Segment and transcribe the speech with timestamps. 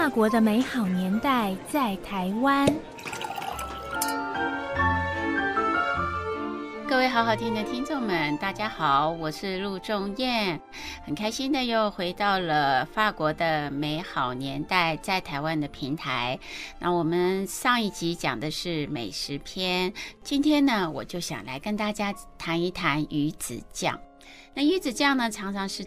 [0.00, 2.66] 法国的美好年代在台湾。
[6.88, 10.58] 各位好好听的听众们，大家好，我是陆仲燕，
[11.04, 16.38] 很开心的又回到了法国的美好年代在台湾的平台。
[16.78, 19.92] 那我们上一集讲的是美食篇，
[20.24, 24.00] 今天呢，我就想来跟大家谈一谈鱼子酱。
[24.54, 25.84] 那鱼子酱呢，常常是。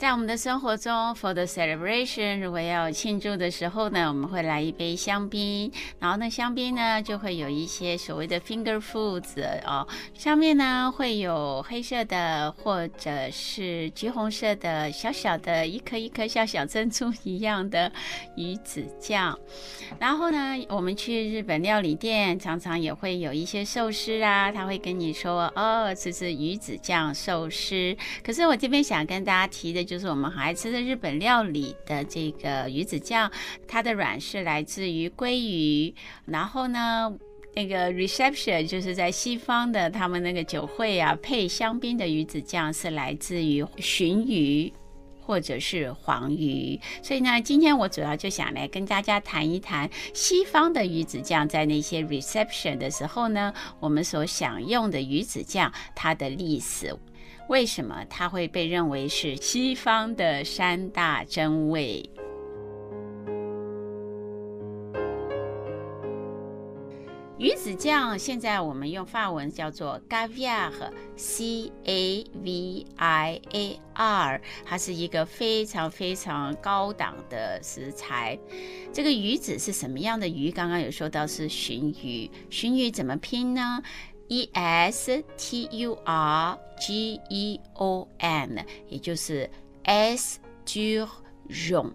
[0.00, 9.26] 在我们的生活中，for the celebration，如果要庆祝的时候呢，我们会来一杯香槟，然后那香槟呢就会有一些所谓的 finger foods
[9.66, 17.92] 哦，上面呢会有黑色的或者是橘红色的小小的一颗一颗像小珍珠一样的
[18.36, 19.38] 鱼子酱。
[19.98, 27.94] 然后呢，我们去日本料理店，常常也会有一些寿司啊，他会跟你说哦，这是鱼子酱寿司。
[28.24, 29.89] 可是我这边想跟大家提的。
[29.90, 33.28] 就是我们很爱吃的日本料理的这个鱼子酱，
[33.66, 35.92] 它的卵是来自于鲑鱼，
[36.26, 37.12] 然后呢，
[37.56, 44.72] 那个 reception 就是在西方的他们那个酒会啊，配香槟的鱼子酱是来自于鲟鱼
[45.20, 56.96] 或者是黄鱼，所以呢，今天我主要就想来跟大家谈一谈西方的鱼子酱在那些 reception 的时候呢，我们所享用的鱼子酱它的历史。
[57.50, 62.08] 为什么它会被认为是西方的三大珍味？
[67.38, 78.38] 鱼子酱现在我们用法文叫做 caviar，c a v i a r，它是一个非常非常高档的食材。
[78.92, 80.52] 这个鱼子是什么样的鱼？
[80.52, 83.82] 刚刚有说到是鲟鱼，鲟鱼怎么拼呢
[84.30, 89.50] ？E S T U R G E O N，也就是
[89.82, 91.92] S t u r o n。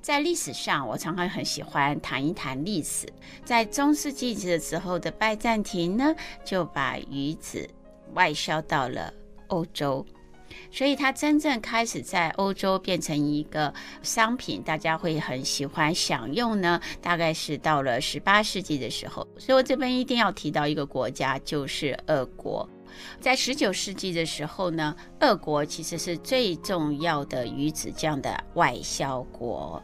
[0.00, 3.06] 在历史上，我常常很喜欢谈一谈历史。
[3.44, 7.68] 在中世纪的时候的拜占庭呢，就把鱼子
[8.14, 9.12] 外销到了
[9.48, 10.04] 欧洲。
[10.70, 13.72] 所以它真正开始在欧洲变成一个
[14.02, 16.80] 商品，大家会很喜欢享用呢。
[17.00, 22.68] 大概是到了十八世纪的时候，所以我这边一定要提到一个国家，就是俄国。
[23.20, 29.82] 在十九世纪的时候呢，俄国其实是最重要的鱼子酱的外销国。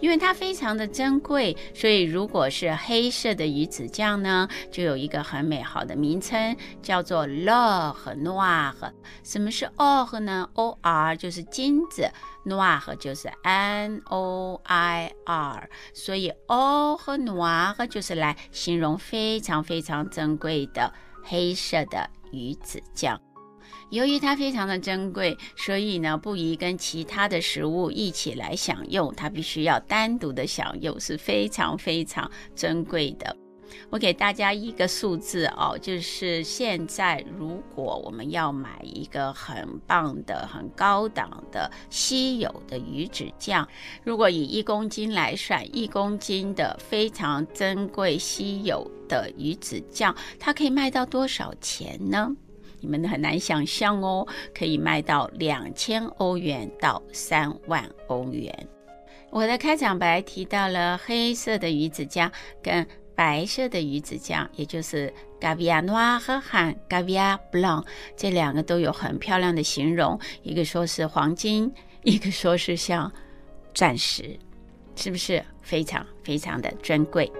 [0.00, 8.72] 因为它非常的珍贵，所以如果是黑色的鱼子酱呢，就有一个很美好的名称，叫做 l'or noir。
[9.24, 12.10] 什么是 or 呢？or 就是金子
[12.46, 20.92] ，noir 就是 n o i r，所以 or noir 就是来形容非常非常珍贵的
[21.22, 23.20] 黑色的鱼子酱。
[23.90, 33.34] 由于它非常的珍贵，所以呢，不宜跟其他的食物一起来享用，它必须要单独的享用，是非常非常珍贵的。
[33.90, 43.66] 我给大家一个数字哦，就是现在如果我们要买一个很棒的、很高档的稀有的鱼子酱，
[44.02, 52.34] 如果以一公斤来算，一公斤的非常珍贵稀有的鱼子酱，它可以卖到多少钱呢？
[52.80, 58.68] 你们很难想象哦，可以卖到两千欧元到三万欧元。
[59.30, 67.84] 我的开场白提到了黑色的鱼子酱跟白色的鱼子酱，也就是 caviar noir 和 caviar blanc，
[68.16, 71.70] 这两个都有很漂亮的形容，一个说是黄金，
[72.04, 73.12] 一个说是像
[73.74, 74.38] 钻石，
[74.96, 77.30] 是不是非常非常的珍贵？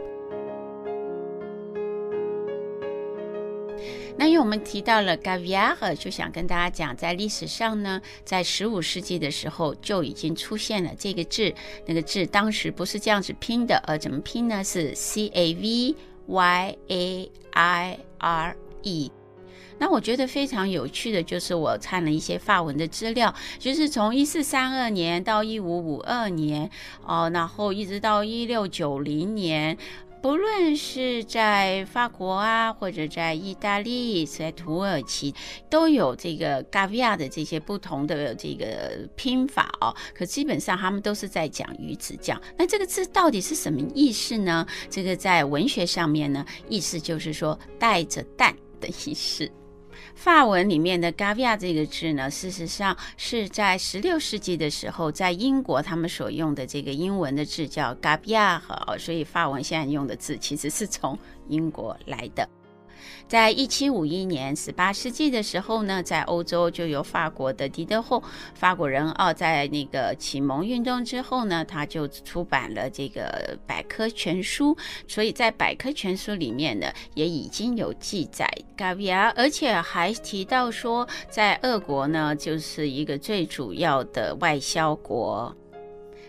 [4.20, 11.54] 那因为我们提到了 caviar，就想跟大家讲，在历史上呢，在十五世纪的时候就已经出现了这个字。
[11.86, 14.64] 那个字当时不是这样子拼的，呃，怎么拼呢？
[14.64, 15.94] 是 c a v
[16.26, 19.12] y a i r e。
[19.78, 26.68] 那我觉得非常有趣的就是，我看了一些法文的资料，就是从一四三二年到一五五二年，
[27.06, 29.78] 哦，然后一直到一六九零年。
[30.20, 35.34] 不论是在法国啊，或者在意大利、在土耳其，
[35.70, 39.94] 都有这个 “gavia” 的这些不同的这个拼法哦。
[40.14, 42.40] 可基本上他们都是在讲鱼子酱。
[42.56, 44.66] 那这个字到底是什么意思呢？
[44.90, 49.50] 这个在文学上面呢，意思就是说带着蛋的意思。
[50.14, 61.18] 法文里面的 “gavia” 这个字呢，事实上是在十六世纪的时候，在英国他们所用的这个英文的字叫 “gavial”，好所以法文现在用的字其实是从
[61.48, 62.48] 英国来的。
[63.26, 68.22] 在一七五一年，十八世纪的时候呢，在欧洲就有法国的狄德后，
[68.54, 74.76] 法国人哦，在那个启蒙运动之后呢，他就出版了这个百科全书，
[75.06, 85.54] 所以在百科全书里面呢，也已经有记载 caviar，而且还提到说，在俄国呢，就是一个最主要的外销国。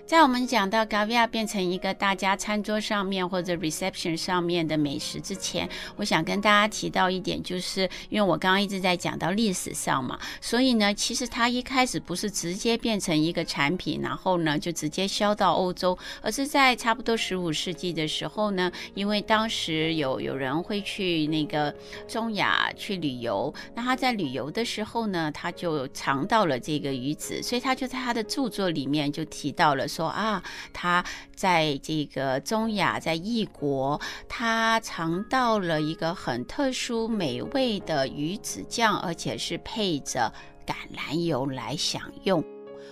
[0.10, 21.72] 在我们讲到 caviar 变成一个大家餐桌上面或者 reception 上面的美食之前，我想跟大家提到一点，就是因为我刚刚一直在讲到历史上嘛，所以呢，其实它一开始不是直接变成一个产品，然后呢就直接销到欧洲，而是在差不多十五世纪的时候呢，因为当时有有人会去那个
[22.08, 29.88] 中亚去旅游，那他在旅游的时候呢，他就尝到了这个鱼子，所以他就在他的著作里面就提到了。
[30.00, 30.42] 说啊，
[30.72, 31.04] 他
[31.36, 34.00] 在这个中亚，在异国，
[34.30, 40.32] 他尝到了一个很特殊美味的鱼子酱，而且是配着
[40.66, 42.42] 橄榄油来享用。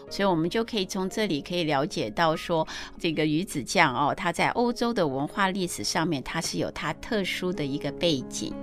[0.10, 2.68] 所以，我们就可以从这里可以了解到说，
[3.00, 8.54] 这个鱼子酱哦，它在欧洲的文化历史上面，它是有它特殊的一个背景。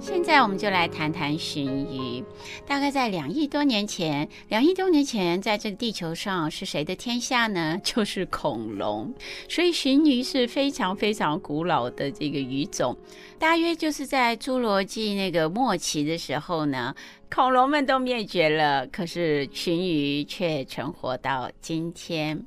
[0.00, 2.24] 现在我们就来谈谈鲟鱼。
[2.66, 7.78] 大概在两亿多年前，两亿多年前，在这个地球上是谁的天下呢？
[7.84, 9.12] 就是恐龙。
[9.48, 12.96] 所以鲟鱼是非常非常古老的这个鱼种。
[13.38, 16.94] 大约就是在侏罗纪那个末期的时候呢，
[17.30, 22.44] 恐龙们都灭绝了，可是鲟鱼却存活到今天。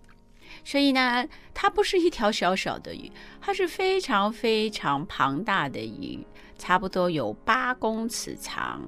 [0.64, 3.12] 所以呢，它不是一条小小的鱼，
[3.42, 6.26] 它是非常非常庞大的鱼。
[6.58, 8.80] 差不多有八公尺长，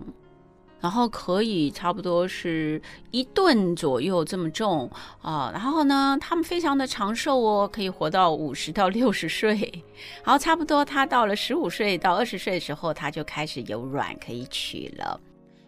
[0.80, 2.80] 然后可以差不多是
[3.10, 4.88] 一吨左右这么重
[5.24, 5.50] 啊。
[5.52, 9.84] 然后呢，它们非常的长寿哦，可以活到五十到六十岁。
[10.24, 15.20] 然后差不多它到了十五岁到二十岁的时候，它就开始有卵可以取了。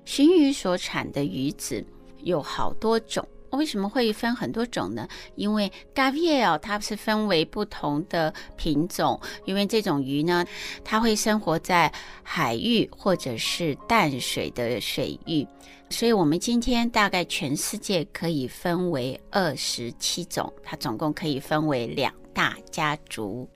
[0.06, 1.84] 鲟鱼所产的鱼子
[2.20, 3.28] 有好多种。
[3.52, 5.08] 为什么会分很多种呢？
[5.36, 10.46] 因为 caviar 它是分为不同的品种，因为这种鱼呢，
[10.84, 11.92] 它会生活在
[12.24, 15.48] 海域或者是淡水的水域，
[15.90, 23.50] 所以我们今天大概全世界可以分为二十七种，它总共可以分为两大家族。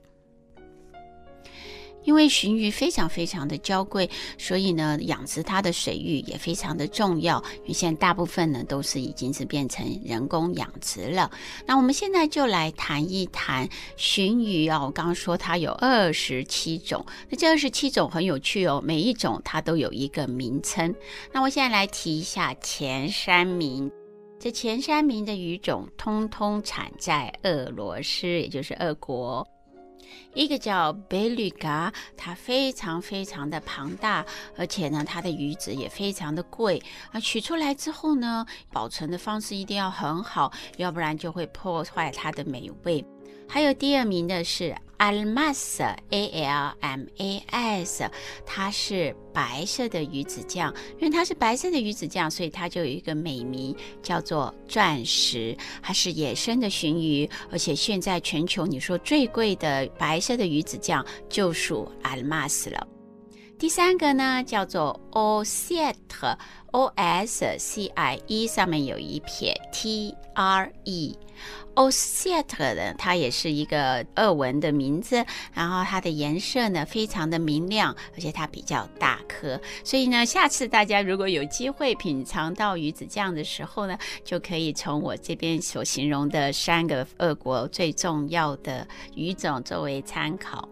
[2.04, 4.08] 因为鲟鱼非常非常的娇贵，
[4.38, 7.42] 所以呢，养殖它的水域也非常的重要。
[7.62, 11.30] 因为现在大部分呢都是已经是变成人工养殖了。
[11.66, 20.94] 那我们现在就来谈一谈鲟鱼啊，我刚刚说它有二十七种，那这二十七种很有趣哦，每一种它都有一个名称。
[21.32, 23.90] 那我现在来提一下前三名，
[24.38, 29.46] 这前三名的鱼种通通产在俄罗斯，也就是俄国。
[30.34, 34.24] 一个叫贝吕嘎它非常非常的庞大，
[34.56, 36.82] 而且呢，它的鱼子也非常的贵。
[37.12, 43.04] 啊，取出来之后呢，保存的方式一定要很好，要不然就会破坏它的美味。
[43.52, 48.08] 还有第二名的是 Almas，A L M A S，
[48.46, 53.74] 它是白色的鱼子酱，因为它是白色的鱼子酱，所以它就有一个美名
[54.04, 55.56] 叫做钻石。
[55.82, 62.86] 它是野生的鲟鱼，而且现在全球你说最贵的白色的鱼子酱就属 Almas 了。
[63.60, 71.18] 第三个呢叫做 Oscietre，O S C I E 上面有一撇 T R E。
[71.74, 90.66] Oscietre 的，它也是一个俄文的名字，然后它的颜色呢非常的明亮，而且它比较大颗，所以呢，下次大家如果有机会品尝到鱼子酱的时候呢，就可以从我这边所形容的三个俄国最重要的鱼种作为参考。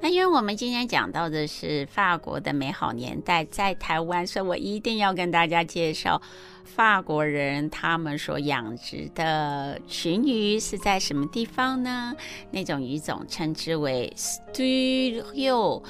[0.00, 6.20] 那因为我们今天讲到的是法国的美好年代，在台湾，所以我一定要跟大家介绍
[6.64, 12.14] 法国人他们所养殖的鲟鱼是在什么地方呢？
[12.50, 15.84] 那种鱼种称之为 Sturio，S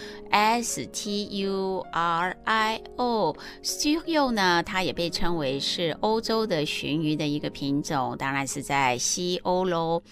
[0.86, 10.02] T U R I O，Sturio 呢，它也被称为是欧洲的鲟鱼的一个品种，当然是在西欧喽。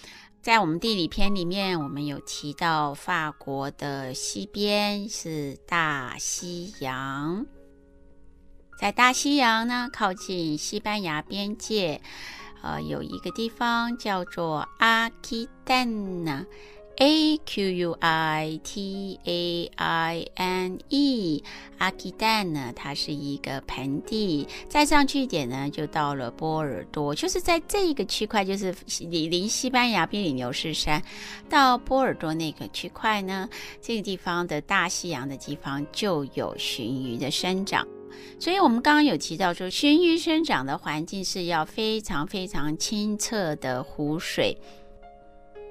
[0.40, 7.44] 在我们地理篇里面，我们有提到法国的西边是大西洋，
[8.80, 12.00] 在大西洋呢，靠近西班牙边界，
[12.62, 16.46] 呃，有一个地方叫做阿基坦呢
[17.00, 21.44] A Q U I T A I N E，
[21.78, 24.48] 阿基坦呢，它是一个盆地。
[24.68, 31.00] 再上去一点呢，就到了波尔多，就是在这一个区块，就是离离西班牙比利牛斯山
[31.48, 33.48] 到波尔多那个区块呢，
[33.80, 37.86] 这个地方的大西洋的地方就有鲟鱼的生长。
[38.40, 44.58] 所以我们刚刚有提到说，鲟鱼生长的环境是要非常非常清澈的湖水，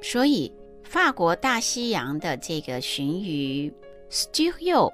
[0.02, 0.50] 所以。
[0.88, 3.72] 法国大西洋的这个鲟鱼
[4.10, 4.92] s t u h i o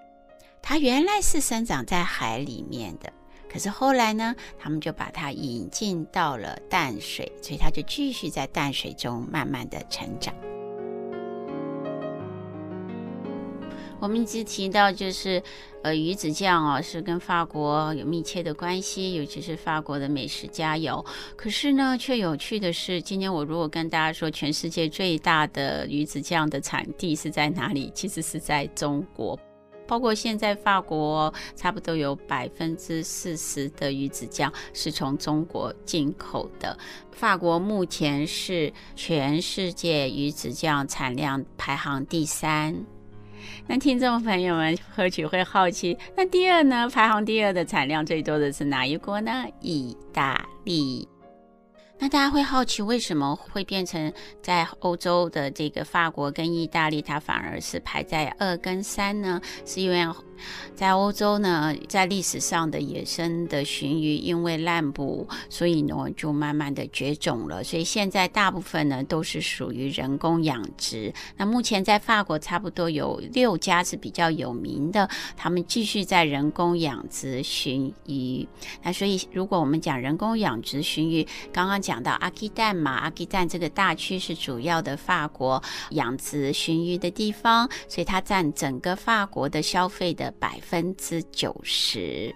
[0.59, 3.13] 它原来是生长在海里面的，
[3.47, 10.33] 可是后来呢，他们就把它引进到了淡水，所以它就继续在淡水中慢慢的成长。
[14.03, 15.41] 我们一直提到，就是
[15.81, 21.05] 呃，鱼子酱哦，是跟法国有密切的关系，尤其是法国的美食佳肴。
[21.37, 27.89] 可是呢，却有趣的是，今天我如果跟大家说，全世界最大的鱼子酱的产地是在哪里？
[27.95, 29.39] 其实是在中国。
[29.87, 36.77] 包括现在法国差不多有百分之四十的鱼子酱是从中国进口的。
[37.13, 42.85] 法国目前是全世界鱼子酱产量排行第三。
[43.67, 46.89] 那听众朋友们或许会好奇，那第二呢？
[46.89, 49.45] 排行第二的产量最多的是哪一国呢？
[49.61, 51.07] 意大利。
[51.99, 59.39] 那大家会好奇，为什么会变成在欧洲的这个法国跟意大利，它反而是排在二跟三呢？
[59.65, 60.05] 是因为
[60.75, 67.63] 在欧洲呢，在历史上的野生的鲟鱼因为滥捕，所以呢就慢慢的绝种了。
[67.63, 71.11] 所以现在大部分呢都是属于人工养殖。
[71.37, 78.47] 那目前在法国差不多有六家是比较有名的，他们继续在人工养殖鲟鱼。
[78.83, 82.03] 那所以如果我们讲人工养殖鲟鱼，刚刚讲。
[82.03, 92.33] 到阿基蛋嘛，阿基蛋这个大区是主要的法国养殖鲟鱼的地方，所以它占整个法国的消费的百分之九十。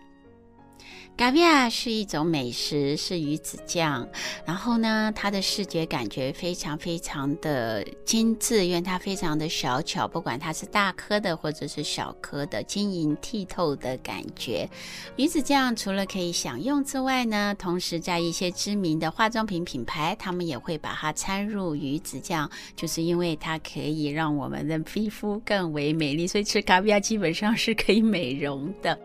[1.18, 4.08] 卡比亚是一种美食，是鱼子酱。
[4.46, 14.70] 然后呢，它的视觉感觉非常非常的精致，因为它非常的小巧，不管它是大颗的或者是小颗的，晶莹剔透的感觉。
[15.16, 28.96] 鱼子酱除了可以享用之外呢，同时在一些知名的化妆品品牌，他们也会把它掺入鱼子酱，就是因为它可以让我们的皮肤更为美丽，所以吃卡比亚基本上是可以美容的。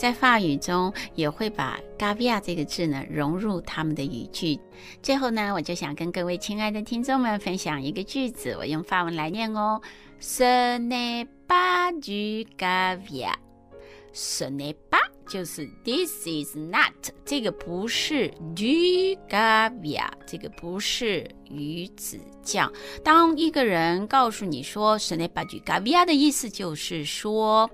[0.00, 4.58] 在法语中也会把 “gavia” 这个字呢融入他们的语句。
[5.02, 9.82] 最后呢，我就想跟各位亲爱的听众们分享一个句子，我用法文来念哦。
[10.18, 16.92] Ce n'est pas du gaïa，ce n'est pas 就是 this is not
[17.24, 22.70] 这个不是 du caviar，这个不是鱼子酱。
[23.04, 27.70] 当一个人告诉你说 ce n'est pas du caviar 的意思就是说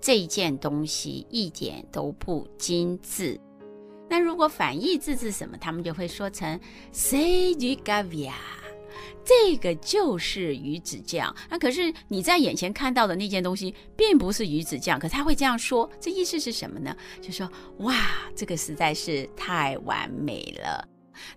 [0.00, 3.40] 这件东西一点都不精致。
[4.08, 5.58] 那如果反义字是什么？
[5.58, 6.60] 他们就会说成
[6.92, 8.32] c'est du caviar。
[9.24, 16.96] 这个就是鱼子酱，那可是你在眼前看到的那件东西并不是鱼子酱，可他会这样说，这意思是什么呢？
[17.20, 17.94] 就说哇，
[18.34, 20.88] 这个实在是太完美了。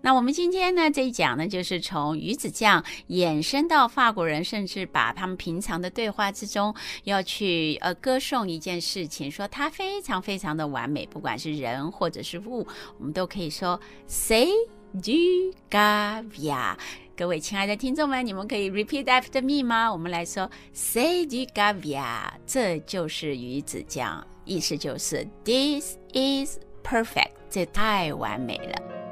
[0.01, 12.65] 那我们今天呢这一讲呢，就是从鱼子酱衍生到法国人，甚至把他们平常的对话之中要去呃歌颂一件事情，说它非常非常的完美，不管是人或者是物，
[12.97, 14.47] 我们都可以说 C'est
[14.93, 16.77] du caviar。
[17.17, 19.89] 各位亲爱的听众们，你们可以 repeat after me 吗？
[19.89, 29.04] 我们来说 s e d i g a v i a 这就是鱼子酱，意思就是 This is perfect，这太完美了。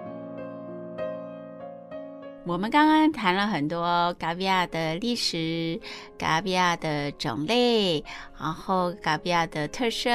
[2.46, 5.80] 我们刚刚谈了很多咖比亚的历史、
[6.18, 8.04] 咖比亚的种类，
[8.38, 10.12] 然后咖比亚的特色。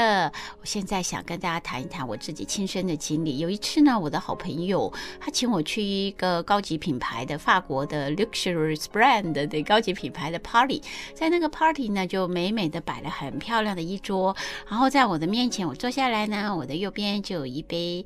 [0.61, 3.38] 我现在想跟大家谈一谈我自己亲身的经历。
[3.38, 10.82] 有一次呢，我的好朋友他请我去一个高级品牌的法国的 luxury brand 的高级品牌的 party，
[11.14, 14.37] 在那个 party 呢，就美美的摆了很漂亮的一桌，
[14.68, 18.04] 然后在我的面前，我坐下来呢，我的右边就有一杯。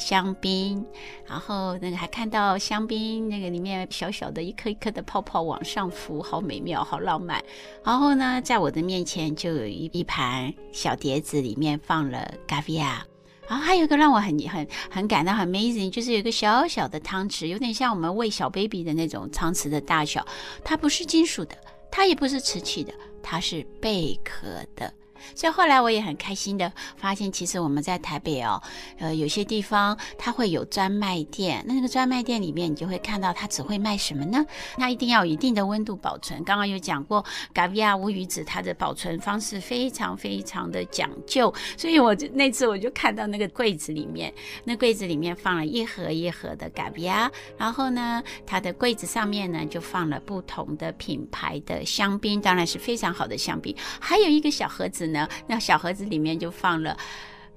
[0.00, 0.84] 香槟，
[1.26, 7.40] 然后那个还看到香槟那个里面小小的一颗一颗的泡泡往上浮，好美妙，好浪漫。
[7.84, 13.06] 然后呢，在我的面前就有一一盘小碟子，里面放了咖啡啊。
[13.46, 20.26] 然后还有一个让我很很很感到很 amazing，就是有一个小小的汤匙，有点像我们喂小 baby 的那种汤匙的大小。
[20.64, 21.54] 它不是金属的，
[21.90, 24.92] 它也不是瓷器的，它是贝壳的。
[25.34, 28.62] 所以后来我也很开心的发现，其实我们在台北哦，
[28.98, 34.44] 呃，有些地方它会有专卖店，那那个专卖店里面你就会看到它只会卖什么呢？
[34.76, 36.42] 它一定要有一定的温度保存。
[36.44, 37.24] 刚刚有讲过，
[37.54, 44.32] 咖啡亚乌鱼子它的保存方式非常非常的讲究，所以我就那次我就看到那个柜子里面，
[44.64, 55.06] 那柜子里面放了一盒一盒的咖啡亚，然后呢，它的柜子上面呢就放了不同的品牌的香槟，当然是非常好的香槟，还有一个小盒子
[55.46, 56.96] 那小盒子里面就放了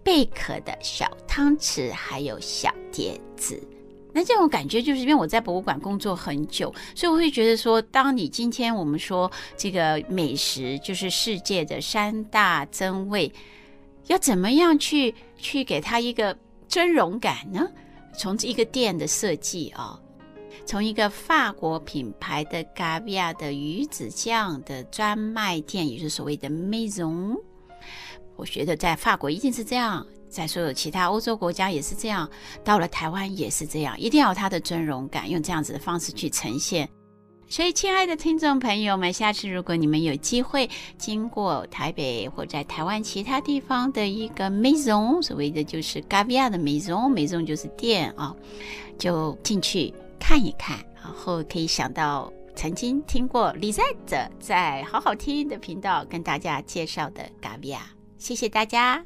[0.03, 3.61] 贝壳的小汤匙，还有小碟子。
[4.15, 13.31] 那这种感觉就是因为我在博物馆工作很久，所以我会觉得说，当你今天我们说这个美食就是世界的三大珍味，
[14.05, 17.67] 要怎么样去去给它一个尊荣感呢？
[18.15, 19.99] 从一个店的设计啊，
[20.65, 27.37] 从一个法国品牌的咖啡亚的鱼子酱的专卖店，也就是所谓的 Maison。
[28.35, 32.29] 我觉得在法国一定是这样，在所有其他欧洲国家也是这样，
[32.63, 36.89] 到了台湾也是这样，一定要它的尊荣感，用这样子的方式去呈现。
[37.47, 40.67] 所以，亲爱的听众朋友们，下次如果你们有机会
[40.97, 48.35] 经过台北或在台湾其他地方的一个 Maison，所谓的就是咖啡亚的 Maison，Maison 就是店啊，
[48.97, 49.93] 就进去
[50.25, 57.81] 看一看，然后可以想到曾经听过 Lisette 在好好听的频道跟大家介绍的嘎维亚。
[58.17, 59.05] 谢谢大家。